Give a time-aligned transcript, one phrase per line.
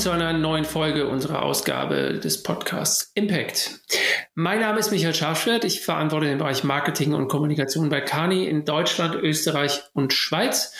[0.00, 3.80] zu einer neuen Folge unserer Ausgabe des Podcasts Impact.
[4.34, 5.64] Mein Name ist Michael Scharfschwert.
[5.64, 10.72] Ich verantworte den Bereich Marketing und Kommunikation bei Kani in Deutschland, Österreich und Schweiz.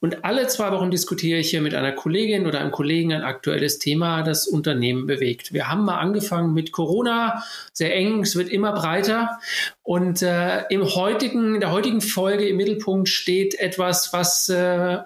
[0.00, 3.78] Und alle zwei Wochen diskutiere ich hier mit einer Kollegin oder einem Kollegen ein aktuelles
[3.78, 5.52] Thema, das Unternehmen bewegt.
[5.52, 9.38] Wir haben mal angefangen mit Corona, sehr eng, es wird immer breiter.
[9.82, 15.00] Und äh, im heutigen, in der heutigen Folge im Mittelpunkt steht etwas, was äh,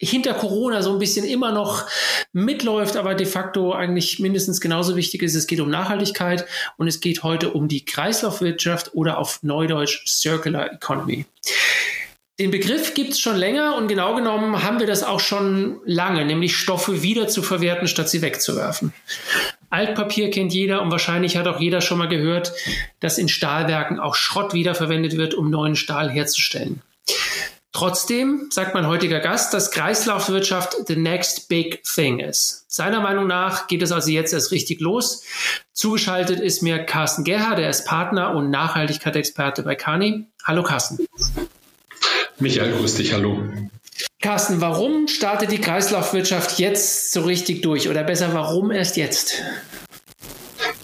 [0.00, 1.86] hinter Corona so ein bisschen immer noch
[2.32, 5.34] mitläuft, aber de facto eigentlich mindestens genauso wichtig ist.
[5.34, 6.46] Es geht um Nachhaltigkeit
[6.78, 11.26] und es geht heute um die Kreislaufwirtschaft oder auf Neudeutsch Circular Economy.
[12.38, 16.24] Den Begriff gibt es schon länger und genau genommen haben wir das auch schon lange,
[16.24, 18.94] nämlich Stoffe wieder zu verwerten, statt sie wegzuwerfen.
[19.68, 22.52] Altpapier kennt jeder und wahrscheinlich hat auch jeder schon mal gehört,
[23.00, 26.80] dass in Stahlwerken auch Schrott wiederverwendet wird, um neuen Stahl herzustellen.
[27.72, 32.64] Trotzdem sagt mein heutiger Gast, dass Kreislaufwirtschaft the next big thing ist.
[32.66, 35.22] Seiner Meinung nach geht es also jetzt erst richtig los.
[35.72, 40.26] Zugeschaltet ist mir Carsten Gerhard, der ist Partner und Nachhaltigkeitsexperte bei Kani.
[40.42, 41.06] Hallo Carsten.
[42.40, 43.38] Michael, grüß dich, hallo.
[44.20, 47.88] Carsten, warum startet die Kreislaufwirtschaft jetzt so richtig durch?
[47.88, 49.42] Oder besser, warum erst jetzt?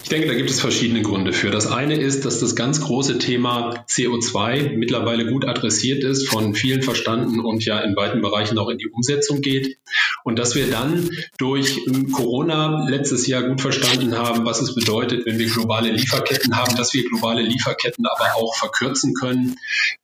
[0.07, 1.51] Ich denke, da gibt es verschiedene Gründe für.
[1.51, 6.81] Das eine ist, dass das ganz große Thema CO2 mittlerweile gut adressiert ist, von vielen
[6.81, 9.79] verstanden und ja in weiten Bereichen auch in die Umsetzung geht.
[10.23, 11.81] Und dass wir dann durch
[12.13, 16.93] Corona letztes Jahr gut verstanden haben, was es bedeutet, wenn wir globale Lieferketten haben, dass
[16.93, 19.57] wir globale Lieferketten aber auch verkürzen können.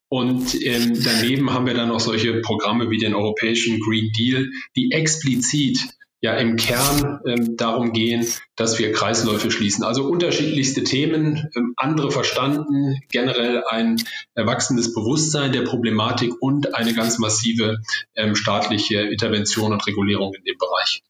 [0.10, 4.92] Und ähm, daneben haben wir dann noch solche Programme wie den Europäischen Green Deal, die
[4.92, 5.80] explizit
[6.24, 9.84] ja im Kern ähm, darum gehen, dass wir Kreisläufe schließen.
[9.84, 14.02] Also unterschiedlichste Themen, ähm, andere verstanden, generell ein
[14.34, 17.80] erwachsenes Bewusstsein der Problematik und eine ganz massive
[18.16, 21.04] ähm, staatliche Intervention und Regulierung in dem Bereich.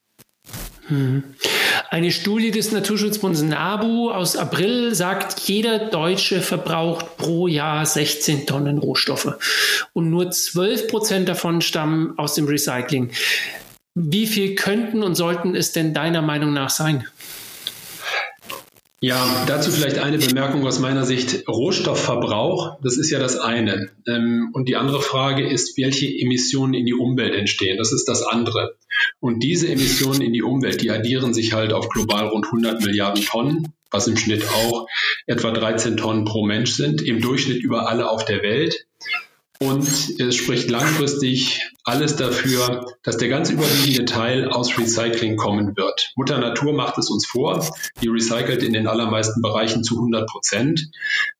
[0.87, 1.23] Hm.
[1.91, 8.79] Eine Studie des Naturschutzbundes NABU aus April sagt, jeder Deutsche verbraucht pro Jahr 16 Tonnen
[8.79, 9.37] Rohstoffe
[9.93, 13.11] und nur 12 Prozent davon stammen aus dem Recycling.
[13.95, 17.05] Wie viel könnten und sollten es denn deiner Meinung nach sein?
[19.03, 21.45] Ja, dazu vielleicht eine Bemerkung aus meiner Sicht.
[21.47, 23.89] Rohstoffverbrauch, das ist ja das eine.
[24.07, 27.77] Ähm, und die andere Frage ist, welche Emissionen in die Umwelt entstehen.
[27.77, 28.77] Das ist das andere.
[29.19, 33.25] Und diese Emissionen in die Umwelt, die addieren sich halt auf global rund 100 Milliarden
[33.25, 34.87] Tonnen, was im Schnitt auch
[35.27, 38.85] etwa 13 Tonnen pro Mensch sind, im Durchschnitt über alle auf der Welt.
[39.59, 39.85] Und
[40.17, 46.11] es spricht langfristig alles dafür, dass der ganz überwiegende Teil aus Recycling kommen wird.
[46.15, 47.65] Mutter Natur macht es uns vor.
[48.01, 50.89] Die recycelt in den allermeisten Bereichen zu 100 Prozent.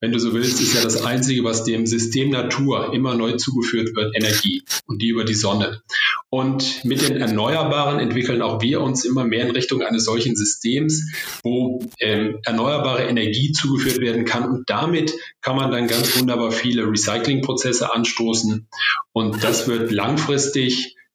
[0.01, 3.95] Wenn du so willst, ist ja das Einzige, was dem System Natur immer neu zugeführt
[3.95, 5.81] wird, Energie und die über die Sonne.
[6.29, 11.03] Und mit den Erneuerbaren entwickeln auch wir uns immer mehr in Richtung eines solchen Systems,
[11.43, 14.49] wo ähm, erneuerbare Energie zugeführt werden kann.
[14.49, 18.67] Und damit kann man dann ganz wunderbar viele Recyclingprozesse anstoßen.
[19.13, 20.32] Und das wird langfristig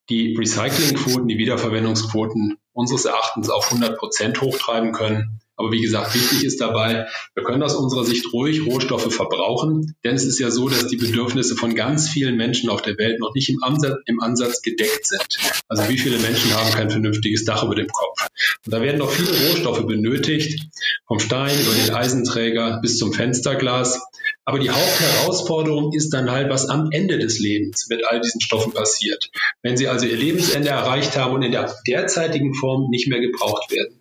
[0.09, 5.41] die Recyclingquoten, die Wiederverwendungsquoten unseres Erachtens auf 100 Prozent hochtreiben können.
[5.59, 10.15] Aber wie gesagt, wichtig ist dabei, wir können aus unserer Sicht ruhig Rohstoffe verbrauchen, denn
[10.15, 13.35] es ist ja so, dass die Bedürfnisse von ganz vielen Menschen auf der Welt noch
[13.35, 15.39] nicht im Ansatz, im Ansatz gedeckt sind.
[15.69, 18.29] Also wie viele Menschen haben kein vernünftiges Dach über dem Kopf?
[18.65, 20.61] Und da werden noch viele Rohstoffe benötigt,
[21.09, 24.01] vom Stein über den Eisenträger bis zum Fensterglas.
[24.45, 28.73] Aber die Hauptherausforderung ist dann halt, was am Ende des Lebens mit all diesen Stoffen
[28.73, 29.31] passiert.
[29.63, 33.71] Wenn sie also ihr Lebensende erreicht haben und in der derzeitigen Form nicht mehr gebraucht
[33.73, 33.98] werden.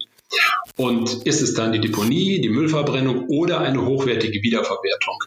[0.75, 5.23] Und ist es dann die Deponie, die Müllverbrennung oder eine hochwertige Wiederverwertung?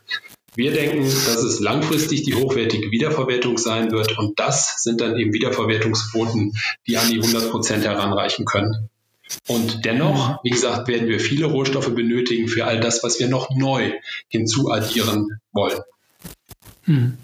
[0.54, 5.32] Wir denken, dass es langfristig die hochwertige Wiederverwertung sein wird und das sind dann eben
[5.32, 6.52] Wiederverwertungsquoten,
[6.86, 8.90] die an die 100 Prozent heranreichen können.
[9.46, 13.50] Und dennoch, wie gesagt, werden wir viele Rohstoffe benötigen für all das, was wir noch
[13.50, 13.92] neu
[14.28, 15.80] hinzuaddieren wollen.
[16.84, 17.18] Hm.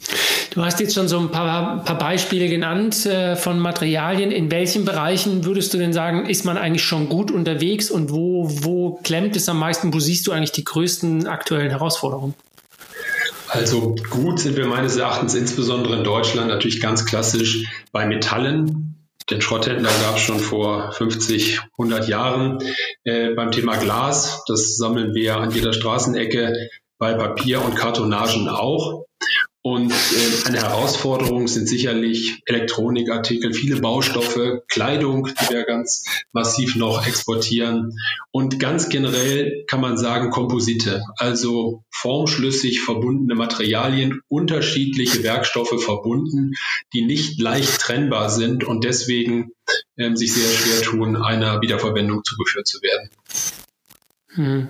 [0.56, 4.30] Du hast jetzt schon so ein paar, paar Beispiele genannt äh, von Materialien.
[4.30, 8.48] In welchen Bereichen würdest du denn sagen, ist man eigentlich schon gut unterwegs und wo,
[8.62, 9.92] wo klemmt es am meisten?
[9.92, 12.32] Wo siehst du eigentlich die größten aktuellen Herausforderungen?
[13.48, 18.94] Also gut sind wir meines Erachtens insbesondere in Deutschland natürlich ganz klassisch bei Metallen.
[19.28, 22.60] Den Schrotthändler gab es schon vor 50, 100 Jahren.
[23.04, 29.04] Äh, beim Thema Glas, das sammeln wir an jeder Straßenecke, bei Papier und Kartonagen auch.
[29.66, 37.04] Und äh, eine Herausforderung sind sicherlich Elektronikartikel, viele Baustoffe, Kleidung, die wir ganz massiv noch
[37.04, 37.98] exportieren.
[38.30, 46.52] Und ganz generell kann man sagen Komposite, also formschlüssig verbundene Materialien, unterschiedliche Werkstoffe verbunden,
[46.92, 49.50] die nicht leicht trennbar sind und deswegen
[49.96, 53.10] ähm, sich sehr schwer tun, einer Wiederverwendung zugeführt zu werden.
[54.28, 54.68] Hm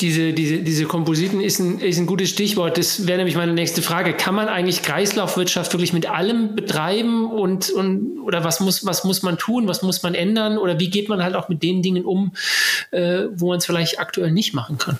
[0.00, 2.78] diese, diese, diese Kompositen ist ein, ist ein gutes Stichwort.
[2.78, 4.14] Das wäre nämlich meine nächste Frage.
[4.14, 9.22] Kann man eigentlich Kreislaufwirtschaft wirklich mit allem betreiben und, und oder was muss, was muss
[9.22, 12.04] man tun, was muss man ändern oder wie geht man halt auch mit den Dingen
[12.04, 12.32] um,
[12.90, 14.98] äh, wo man es vielleicht aktuell nicht machen kann?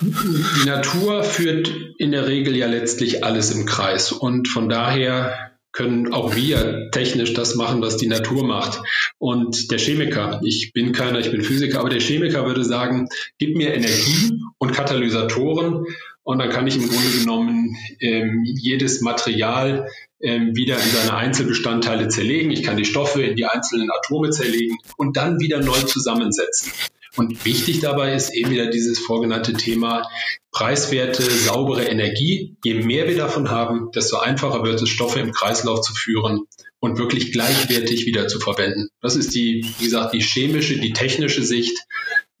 [0.00, 6.12] Die Natur führt in der Regel ja letztlich alles im Kreis und von daher können
[6.12, 8.80] auch wir technisch das machen, was die Natur macht.
[9.18, 13.56] Und der Chemiker, ich bin keiner, ich bin Physiker, aber der Chemiker würde sagen, gib
[13.56, 15.84] mir Energie und Katalysatoren
[16.22, 19.90] und dann kann ich im Grunde genommen ähm, jedes Material
[20.20, 22.50] ähm, wieder in seine Einzelbestandteile zerlegen.
[22.50, 26.72] Ich kann die Stoffe in die einzelnen Atome zerlegen und dann wieder neu zusammensetzen.
[27.16, 30.08] Und wichtig dabei ist eben wieder dieses vorgenannte Thema
[30.50, 32.56] preiswerte, saubere Energie.
[32.64, 36.46] Je mehr wir davon haben, desto einfacher wird es, Stoffe im Kreislauf zu führen
[36.80, 38.88] und wirklich gleichwertig wieder zu verwenden.
[39.00, 41.78] Das ist die, wie gesagt, die chemische, die technische Sicht.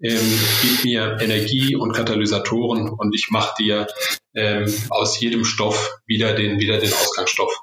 [0.00, 3.86] Ähm, gib mir Energie und Katalysatoren und ich mache dir
[4.34, 7.56] ähm, aus jedem Stoff wieder den, wieder den Ausgangsstoff.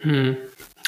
[0.00, 0.36] Hm.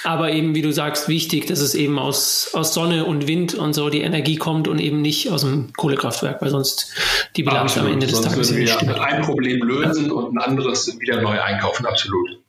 [0.05, 3.75] Aber eben, wie du sagst, wichtig, dass es eben aus, aus Sonne und Wind und
[3.75, 6.93] so die Energie kommt und eben nicht aus dem Kohlekraftwerk, weil sonst
[7.37, 7.89] die Bilanz absolut.
[7.89, 8.99] am Ende des sonst Tages würden wir stimmt.
[8.99, 10.13] ein Problem lösen ja.
[10.13, 12.41] und ein anderes wieder neu einkaufen, absolut.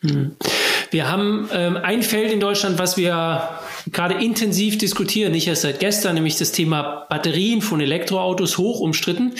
[0.00, 0.36] Hm.
[0.90, 3.48] Wir haben ähm, ein Feld in Deutschland, was wir
[3.90, 9.34] gerade intensiv diskutieren, nicht erst seit gestern, nämlich das Thema Batterien von Elektroautos hoch umstritten.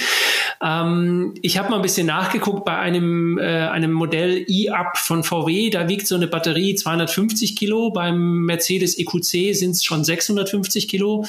[0.62, 5.70] Ähm, ich habe mal ein bisschen nachgeguckt bei einem, äh, einem Modell e-up von VW.
[5.70, 7.90] Da wiegt so eine Batterie 250 Kilo.
[7.90, 11.26] Beim Mercedes EQC sind es schon 650 Kilo.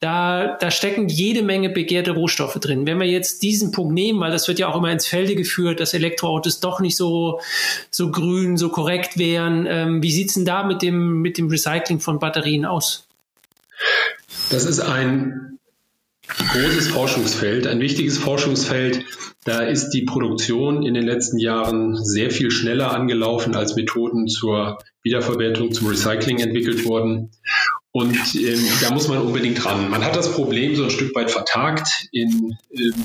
[0.00, 2.86] Da, da stecken jede Menge begehrte Rohstoffe drin.
[2.86, 5.80] Wenn wir jetzt diesen Punkt nehmen, weil das wird ja auch immer ins Felde geführt,
[5.80, 7.40] dass Elektroautos doch nicht so,
[7.90, 9.66] so grün, so korrekt wären.
[9.66, 13.06] Ähm, wie sieht's denn da mit dem, mit dem Recycling von Batterien aus?
[14.50, 15.53] Das ist ein
[16.38, 19.04] großes Forschungsfeld, ein wichtiges Forschungsfeld.
[19.44, 24.78] Da ist die Produktion in den letzten Jahren sehr viel schneller angelaufen, als Methoden zur
[25.02, 27.30] Wiederverwertung, zum Recycling entwickelt wurden.
[27.92, 29.90] Und ähm, da muss man unbedingt ran.
[29.90, 33.04] Man hat das Problem so ein Stück weit vertagt in ähm,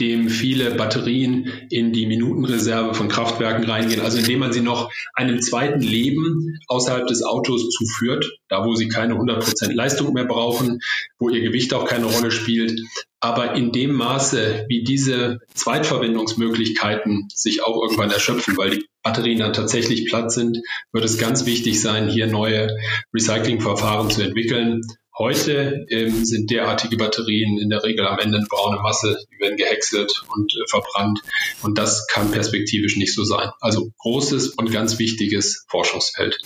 [0.00, 5.40] dem viele Batterien in die Minutenreserve von Kraftwerken reingehen, also indem man sie noch einem
[5.40, 10.80] zweiten Leben außerhalb des Autos zuführt, da wo sie keine 100% Leistung mehr brauchen,
[11.18, 12.80] wo ihr Gewicht auch keine Rolle spielt.
[13.20, 19.54] Aber in dem Maße, wie diese Zweitverwendungsmöglichkeiten sich auch irgendwann erschöpfen, weil die Batterien dann
[19.54, 20.58] tatsächlich platt sind,
[20.92, 22.76] wird es ganz wichtig sein, hier neue
[23.14, 24.82] Recyclingverfahren zu entwickeln
[25.18, 29.56] Heute ähm, sind derartige Batterien in der Regel am Ende eine braune Masse, die werden
[29.56, 31.20] gehäckselt und äh, verbrannt.
[31.62, 33.48] Und das kann perspektivisch nicht so sein.
[33.60, 36.38] Also großes und ganz wichtiges Forschungsfeld.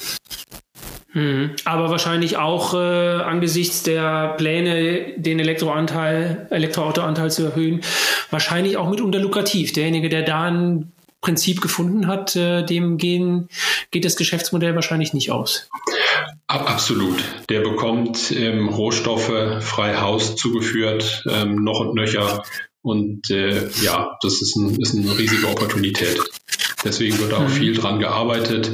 [1.13, 7.81] Hm, aber wahrscheinlich auch äh, angesichts der Pläne, den Elektroanteil, Elektroautoanteil zu erhöhen,
[8.31, 9.73] wahrscheinlich auch mitunter lukrativ.
[9.73, 13.49] Derjenige, der da ein Prinzip gefunden hat, äh, dem gehen,
[13.91, 15.69] geht das Geschäftsmodell wahrscheinlich nicht aus.
[16.47, 17.23] Absolut.
[17.49, 22.43] Der bekommt ähm, Rohstoffe frei Haus zugeführt, ähm, noch und nöcher.
[22.83, 26.19] Und äh, ja, das ist, ein, ist eine riesige Opportunität.
[26.85, 27.49] Deswegen wird auch mhm.
[27.49, 28.73] viel dran gearbeitet.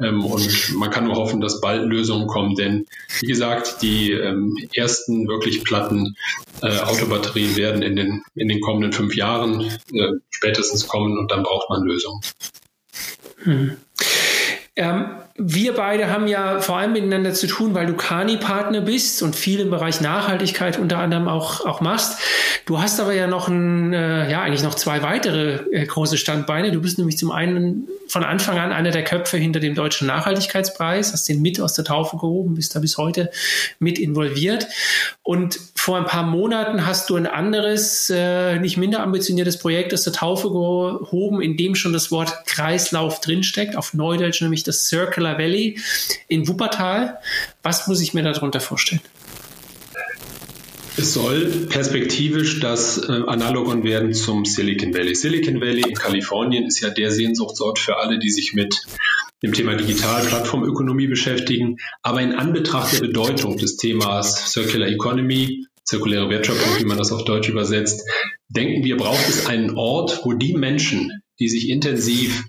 [0.00, 2.84] Ähm, und man kann nur hoffen, dass bald Lösungen kommen, denn
[3.20, 6.16] wie gesagt, die ähm, ersten wirklich platten
[6.62, 11.44] äh, Autobatterien werden in den, in den kommenden fünf Jahren äh, spätestens kommen und dann
[11.44, 12.20] braucht man Lösungen.
[13.44, 13.76] Hm.
[14.76, 19.36] Ähm, wir beide haben ja vor allem miteinander zu tun, weil du Kani-Partner bist und
[19.36, 22.18] viel im Bereich Nachhaltigkeit unter anderem auch, auch machst.
[22.66, 26.72] Du hast aber ja noch ein, äh, ja, eigentlich noch zwei weitere äh, große Standbeine.
[26.72, 31.12] Du bist nämlich zum einen von Anfang an einer der Köpfe hinter dem Deutschen Nachhaltigkeitspreis,
[31.12, 33.30] hast den mit aus der Taufe gehoben, bist da bis heute
[33.78, 34.66] mit involviert.
[35.22, 40.02] Und vor ein paar Monaten hast du ein anderes, äh, nicht minder ambitioniertes Projekt aus
[40.04, 45.36] der Taufe gehoben, in dem schon das Wort Kreislauf drinsteckt, auf Neudeutsch nämlich das Circular
[45.36, 45.78] Valley
[46.26, 47.18] in Wuppertal.
[47.62, 49.02] Was muss ich mir darunter vorstellen?
[50.96, 55.14] Es soll perspektivisch das äh, Analogon werden zum Silicon Valley.
[55.14, 58.86] Silicon Valley in Kalifornien ist ja der Sehnsuchtsort für alle, die sich mit
[59.42, 61.76] dem Thema Digital-Plattformökonomie beschäftigen.
[62.00, 67.24] Aber in Anbetracht der Bedeutung des Themas Circular Economy zirkuläre Wertschöpfung, wie man das auf
[67.24, 68.02] Deutsch übersetzt,
[68.48, 72.44] denken wir, braucht es einen Ort, wo die Menschen, die sich intensiv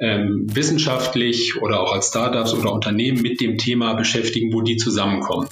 [0.00, 5.48] ähm, wissenschaftlich oder auch als Startups oder Unternehmen mit dem Thema beschäftigen, wo die zusammenkommen.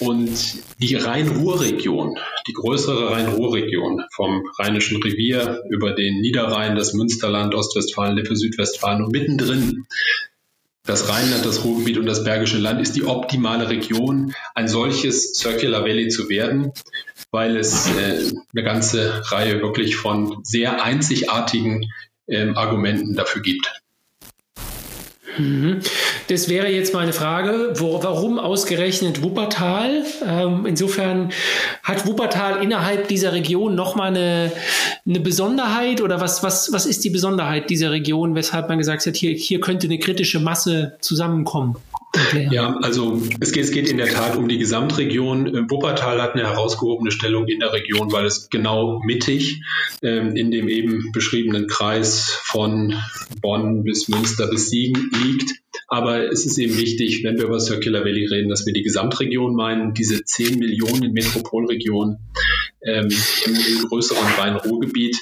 [0.00, 2.16] Und die Rhein-Ruhr-Region,
[2.48, 9.12] die größere Rhein-Ruhr-Region vom Rheinischen Revier über den Niederrhein, das Münsterland, Ostwestfalen, Lippe, Südwestfalen und
[9.12, 9.84] mittendrin
[10.84, 15.82] das Rheinland, das Ruhrgebiet und das Bergische Land ist die optimale Region, ein solches Circular
[15.82, 16.72] Valley zu werden,
[17.30, 21.90] weil es äh, eine ganze Reihe wirklich von sehr einzigartigen
[22.26, 23.72] ähm, Argumenten dafür gibt.
[25.38, 25.80] Mhm.
[26.32, 30.02] Das wäre jetzt meine Frage, wo, warum ausgerechnet Wuppertal?
[30.26, 31.30] Ähm, insofern
[31.82, 34.50] hat Wuppertal innerhalb dieser Region nochmal eine,
[35.06, 39.14] eine Besonderheit oder was, was, was ist die Besonderheit dieser Region, weshalb man gesagt hat,
[39.14, 41.76] hier, hier könnte eine kritische Masse zusammenkommen?
[42.50, 45.46] Ja, also es geht, es geht in der Tat um die Gesamtregion.
[45.46, 49.62] Äh, Wuppertal hat eine herausgehobene Stellung in der Region, weil es genau mittig
[50.02, 52.94] ähm, in dem eben beschriebenen Kreis von
[53.42, 55.62] Bonn bis Münster bis Siegen liegt.
[55.92, 59.54] Aber es ist eben wichtig, wenn wir über Circular Valley reden, dass wir die Gesamtregion
[59.54, 62.16] meinen, diese 10 Millionen Metropolregion
[62.80, 63.08] ähm,
[63.44, 65.18] im, im größeren Rhein-Ruhr-Gebiet,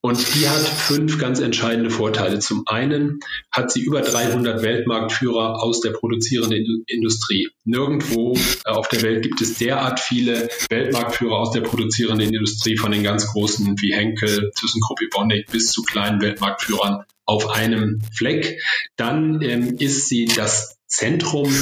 [0.00, 2.38] und die hat fünf ganz entscheidende Vorteile.
[2.38, 3.18] Zum einen
[3.50, 7.48] hat sie über 300 Weltmarktführer aus der produzierenden Industrie.
[7.64, 12.92] Nirgendwo äh, auf der Welt gibt es derart viele Weltmarktführer aus der produzierenden Industrie, von
[12.92, 18.62] den ganz großen wie Henkel, ThyssenKrupp Evonik bis zu kleinen Weltmarktführern auf einem Fleck.
[18.96, 21.52] Dann ähm, ist sie das Zentrum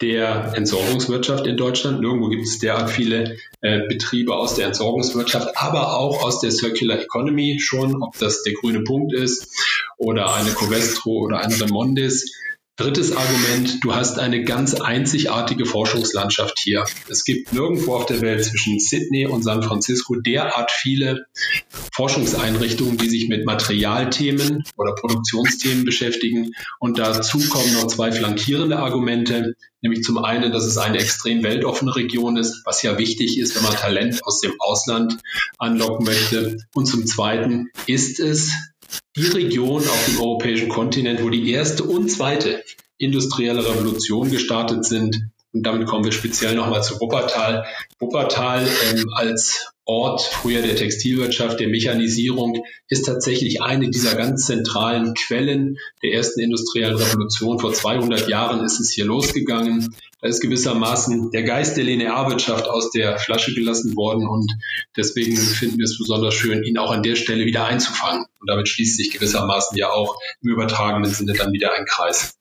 [0.00, 2.00] der Entsorgungswirtschaft in Deutschland.
[2.00, 7.00] Nirgendwo gibt es derart viele äh, Betriebe aus der Entsorgungswirtschaft, aber auch aus der Circular
[7.00, 9.48] Economy schon, ob das der grüne Punkt ist
[9.96, 12.32] oder eine Covestro oder eine Remondis.
[12.78, 16.84] Drittes Argument, du hast eine ganz einzigartige Forschungslandschaft hier.
[17.08, 21.26] Es gibt nirgendwo auf der Welt zwischen Sydney und San Francisco derart viele
[21.92, 26.52] Forschungseinrichtungen, die sich mit Materialthemen oder Produktionsthemen beschäftigen.
[26.78, 31.96] Und dazu kommen noch zwei flankierende Argumente, nämlich zum einen, dass es eine extrem weltoffene
[31.96, 35.18] Region ist, was ja wichtig ist, wenn man Talent aus dem Ausland
[35.58, 36.58] anlocken möchte.
[36.74, 38.52] Und zum zweiten ist es
[39.16, 42.62] die Region auf dem europäischen Kontinent, wo die erste und zweite
[42.98, 45.30] industrielle Revolution gestartet sind.
[45.58, 47.66] Und damit kommen wir speziell nochmal zu Wuppertal.
[47.98, 55.14] Wuppertal ähm, als Ort früher der Textilwirtschaft, der Mechanisierung, ist tatsächlich eine dieser ganz zentralen
[55.14, 57.58] Quellen der ersten industriellen Revolution.
[57.58, 59.92] Vor 200 Jahren ist es hier losgegangen.
[60.20, 64.52] Da ist gewissermaßen der Geist der Linearwirtschaft aus der Flasche gelassen worden und
[64.96, 68.26] deswegen finden wir es besonders schön, ihn auch an der Stelle wieder einzufangen.
[68.40, 72.38] Und damit schließt sich gewissermaßen ja auch im übertragenen Sinne dann wieder ein Kreis.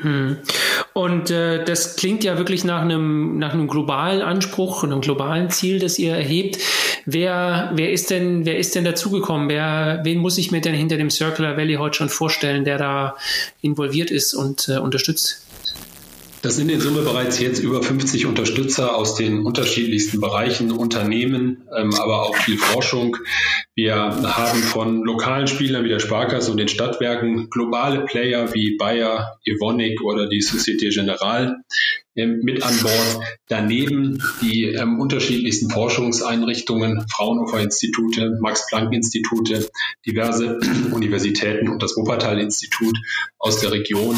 [0.00, 0.36] Hm.
[0.92, 5.50] Und äh, das klingt ja wirklich nach einem, nach einem globalen Anspruch und einem globalen
[5.50, 6.58] Ziel, das ihr erhebt.
[7.06, 9.48] Wer, wer ist denn, wer ist denn dazugekommen?
[9.48, 13.16] Wer, wen muss ich mir denn hinter dem Circular Valley heute schon vorstellen, der da
[13.62, 15.45] involviert ist und äh, unterstützt?
[16.46, 21.92] Das sind in Summe bereits jetzt über 50 Unterstützer aus den unterschiedlichsten Bereichen, Unternehmen, ähm,
[21.94, 23.16] aber auch viel Forschung.
[23.74, 29.40] Wir haben von lokalen Spielern wie der Sparkasse und den Stadtwerken globale Player wie Bayer,
[29.44, 31.56] Evonik oder die Societe Generale
[32.16, 33.20] mit an Bord.
[33.48, 39.70] Daneben die ähm, unterschiedlichsten Forschungseinrichtungen, Fraunhofer-Institute, Max-Planck-Institute,
[40.06, 40.58] diverse
[40.92, 42.96] Universitäten und das Wuppertal-Institut
[43.38, 44.16] aus der Region.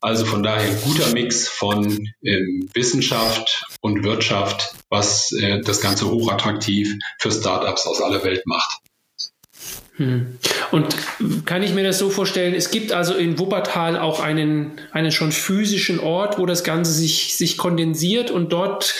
[0.00, 6.96] Also von daher guter Mix von ähm, Wissenschaft und Wirtschaft, was äh, das Ganze hochattraktiv
[7.18, 8.80] für Startups aus aller Welt macht.
[10.00, 10.38] Hm.
[10.70, 10.96] Und
[11.44, 15.30] kann ich mir das so vorstellen, es gibt also in Wuppertal auch einen, einen schon
[15.30, 18.94] physischen Ort, wo das Ganze sich, sich kondensiert und dort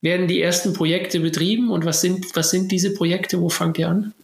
[0.00, 1.72] werden die ersten Projekte betrieben.
[1.72, 3.40] Und was sind, was sind diese Projekte?
[3.40, 4.14] Wo fangt ihr an?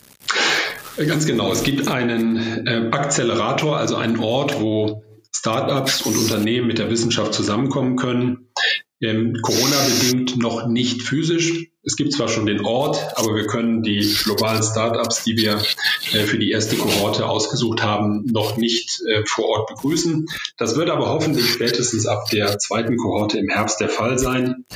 [0.96, 1.50] Ganz genau.
[1.50, 5.02] Es gibt einen äh, Akzelerator, also einen Ort, wo
[5.34, 8.50] Startups und Unternehmen mit der Wissenschaft zusammenkommen können.
[9.00, 11.69] Ähm, Corona-bedingt noch nicht physisch.
[11.82, 15.62] Es gibt zwar schon den Ort, aber wir können die globalen Startups, die wir
[16.12, 20.26] äh, für die erste Kohorte ausgesucht haben, noch nicht äh, vor Ort begrüßen.
[20.58, 24.66] Das wird aber hoffentlich spätestens ab der zweiten Kohorte im Herbst der Fall sein.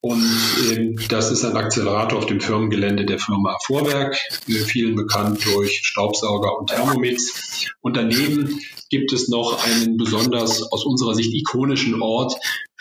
[0.00, 0.22] Und
[0.70, 5.80] ähm, das ist ein Akzelerator auf dem Firmengelände der Firma Vorwerk, äh, vielen bekannt durch
[5.82, 7.70] Staubsauger und Thermomix.
[7.80, 8.60] Und daneben
[8.90, 12.34] gibt es noch einen besonders aus unserer Sicht ikonischen Ort,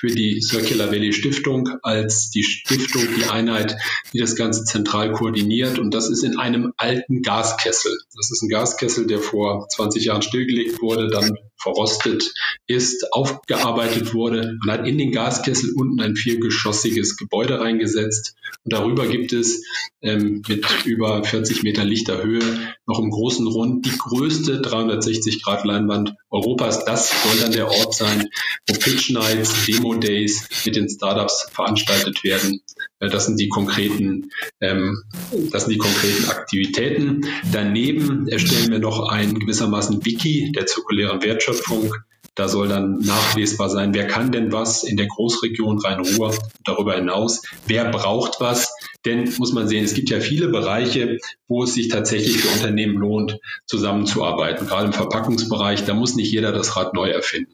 [0.04, 3.78] für die Circular Valley Stiftung als die Stiftung, die Einheit,
[4.12, 5.80] die das Ganze zentral koordiniert.
[5.80, 7.98] Und das ist in einem alten Gaskessel.
[8.14, 12.24] Das ist ein Gaskessel, der vor 20 Jahren stillgelegt wurde, dann verrostet
[12.68, 14.58] ist, aufgearbeitet wurde.
[14.66, 19.66] Man hat in den Gaskessel unten ein viergeschossiges Gebäude reingesetzt und darüber gibt es
[20.02, 25.64] ähm, mit über 40 Meter lichter Höhe noch im großen Rund die größte 360 Grad
[25.66, 26.86] Leinwand Europas.
[26.86, 28.30] Das soll dann der Ort sein,
[28.68, 32.62] wo Pitch Nights, Demo Days mit den Startups veranstaltet werden.
[33.10, 34.30] Das sind die konkreten,
[34.62, 35.04] ähm,
[35.52, 37.26] das sind die konkreten Aktivitäten.
[37.52, 41.94] Daneben erstellen wir noch ein gewissermaßen Wiki der zirkulären Wertschöpfung.
[42.36, 47.44] Da soll dann nachlesbar sein, wer kann denn was in der Großregion Rhein-Ruhr darüber hinaus,
[47.68, 48.74] wer braucht was.
[49.06, 52.96] Denn muss man sehen, es gibt ja viele Bereiche, wo es sich tatsächlich für Unternehmen
[52.96, 54.66] lohnt, zusammenzuarbeiten.
[54.66, 57.54] Gerade im Verpackungsbereich, da muss nicht jeder das Rad neu erfinden.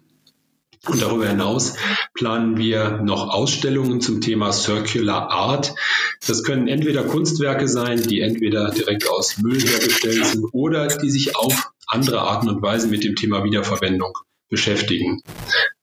[0.88, 1.75] Und darüber hinaus
[2.13, 5.75] planen wir noch Ausstellungen zum Thema Circular Art.
[6.25, 11.36] Das können entweder Kunstwerke sein, die entweder direkt aus Müll hergestellt sind oder die sich
[11.36, 14.13] auf andere Arten und Weisen mit dem Thema Wiederverwendung
[14.48, 15.21] beschäftigen.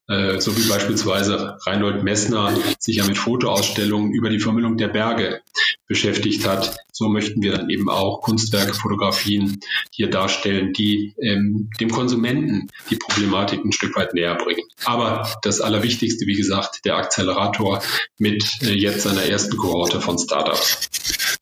[0.08, 5.40] Äh, so wie beispielsweise Reinhold Messner sich ja mit Fotoausstellungen über die Vermüllung der Berge
[5.88, 6.76] beschäftigt hat.
[6.92, 9.58] So möchten wir dann eben auch Kunstwerke, Fotografien
[9.90, 14.66] hier darstellen, die ähm, dem Konsumenten die Problematik ein Stück weit näher bringen.
[14.84, 17.82] Aber das Allerwichtigste, wie gesagt, der Accelerator
[18.18, 21.36] mit äh, jetzt seiner ersten Kohorte von Startups.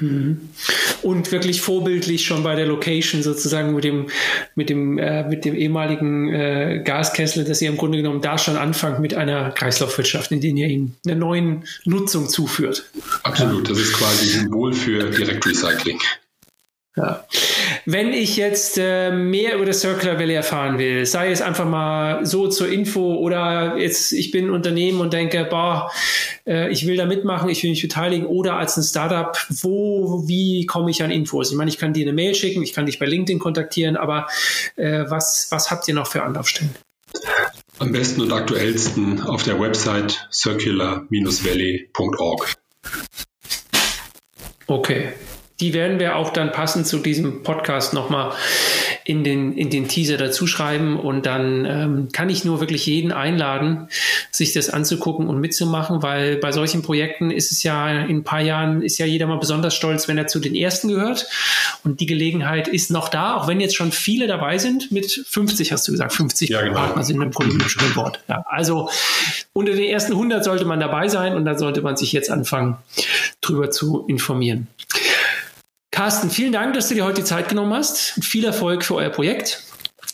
[0.00, 0.48] Mhm.
[1.02, 4.08] Und wirklich vorbildlich schon bei der Location sozusagen mit dem,
[4.54, 8.56] mit dem, äh, mit dem ehemaligen äh, Gaskessel, dass ihr im Grunde genommen da schon
[8.56, 12.84] anfangt mit einer Kreislaufwirtschaft, in der ihr ihnen eine neue Nutzung zuführt.
[13.22, 15.98] Absolut, das ist quasi Symbol für Direktrecycling.
[16.96, 17.26] Ja.
[17.84, 22.24] Wenn ich jetzt äh, mehr über das Circular Valley erfahren will, sei es einfach mal
[22.24, 25.90] so zur Info oder jetzt ich bin ein Unternehmen und denke, boah,
[26.46, 30.64] äh, ich will da mitmachen, ich will mich beteiligen oder als ein Startup, wo, wie
[30.64, 31.50] komme ich an Infos?
[31.50, 34.26] Ich meine, ich kann dir eine Mail schicken, ich kann dich bei LinkedIn kontaktieren, aber
[34.76, 36.74] äh, was, was habt ihr noch für Anlaufstellen?
[37.78, 42.54] Am besten und aktuellsten auf der Website circular-valley.org.
[44.66, 45.12] Okay.
[45.60, 48.32] Die werden wir auch dann passend zu diesem Podcast nochmal
[49.04, 50.98] in den, in den Teaser dazu schreiben.
[50.98, 53.88] Und dann ähm, kann ich nur wirklich jeden einladen,
[54.30, 58.40] sich das anzugucken und mitzumachen, weil bei solchen Projekten ist es ja in ein paar
[58.40, 61.26] Jahren, ist ja jeder mal besonders stolz, wenn er zu den ersten gehört.
[61.84, 64.90] Und die Gelegenheit ist noch da, auch wenn jetzt schon viele dabei sind.
[64.90, 66.74] Mit 50 hast du gesagt, 50 ja, genau.
[66.74, 68.20] Partner sind im an Bord.
[68.28, 68.90] Ja, also
[69.52, 72.76] unter den ersten 100 sollte man dabei sein und dann sollte man sich jetzt anfangen,
[73.40, 74.66] drüber zu informieren.
[75.96, 78.22] Carsten, vielen Dank, dass du dir heute die Zeit genommen hast.
[78.22, 79.62] Viel Erfolg für euer Projekt.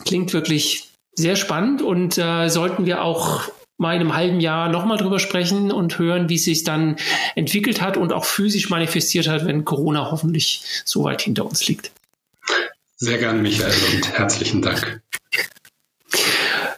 [0.05, 3.41] Klingt wirklich sehr spannend und äh, sollten wir auch
[3.77, 6.95] mal in einem halben Jahr nochmal drüber sprechen und hören, wie es sich dann
[7.35, 11.91] entwickelt hat und auch physisch manifestiert hat, wenn Corona hoffentlich so weit hinter uns liegt.
[12.95, 15.01] Sehr gern, Michael, und herzlichen Dank.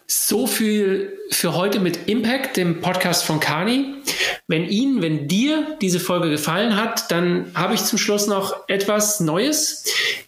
[0.08, 4.02] So viel für heute mit Impact, dem Podcast von Kani.
[4.48, 9.20] Wenn Ihnen, wenn dir diese Folge gefallen hat, dann habe ich zum Schluss noch etwas
[9.20, 9.86] Neues.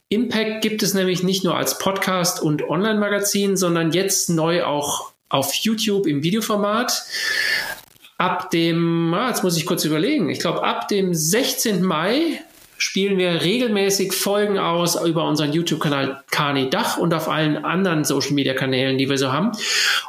[0.09, 5.53] Impact gibt es nämlich nicht nur als Podcast und Online-Magazin, sondern jetzt neu auch auf
[5.53, 7.03] YouTube im Videoformat.
[8.17, 11.83] Ab dem, ah, jetzt muss ich kurz überlegen, ich glaube ab dem 16.
[11.83, 12.41] Mai
[12.77, 18.97] spielen wir regelmäßig Folgen aus über unseren YouTube-Kanal Kani Dach und auf allen anderen Social-Media-Kanälen,
[18.97, 19.51] die wir so haben.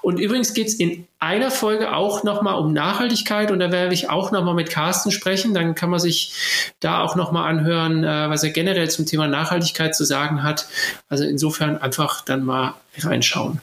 [0.02, 4.09] Und übrigens geht es in einer Folge auch nochmal um Nachhaltigkeit und da werde ich
[4.09, 5.54] auch nochmal mit Carsten sprechen.
[5.54, 6.33] Dann kann man sich
[6.81, 10.66] da auch nochmal anhören, äh, was er generell zum Thema Nachhaltigkeit zu sagen hat.
[11.09, 13.61] Also insofern einfach dann mal reinschauen.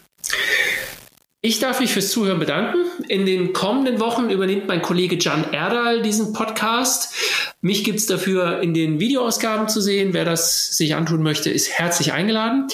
[1.45, 2.79] Ich darf mich fürs Zuhören bedanken.
[3.07, 7.13] In den kommenden Wochen übernimmt mein Kollege Jan Erdal diesen Podcast.
[7.61, 10.15] Mich gibt es dafür in den Videoausgaben zu sehen.
[10.15, 12.67] Wer das sich antun möchte, ist herzlich eingeladen.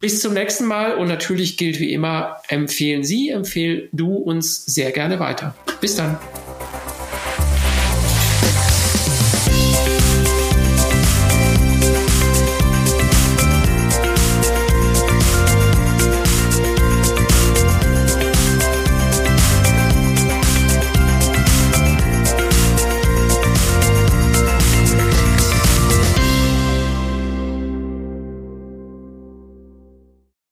[0.00, 4.90] Bis zum nächsten Mal und natürlich gilt wie immer, empfehlen Sie, empfehl du uns sehr
[4.90, 5.54] gerne weiter.
[5.80, 6.18] Bis dann.